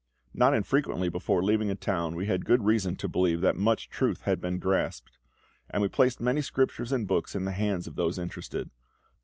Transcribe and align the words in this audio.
Not 0.33 0.55
infrequently 0.55 1.09
before 1.09 1.43
leaving 1.43 1.69
a 1.69 1.75
town 1.75 2.15
we 2.15 2.25
had 2.25 2.43
good 2.43 2.65
reason 2.65 2.95
to 2.95 3.07
believe 3.07 3.41
that 3.41 3.55
much 3.55 3.87
truth 3.87 4.21
had 4.21 4.41
been 4.41 4.57
grasped; 4.57 5.19
and 5.69 5.79
we 5.79 5.89
placed 5.89 6.19
many 6.19 6.41
Scriptures 6.41 6.91
and 6.91 7.07
books 7.07 7.35
in 7.35 7.45
the 7.45 7.51
hands 7.51 7.85
of 7.85 7.93
those 7.95 8.17
interested. 8.17 8.71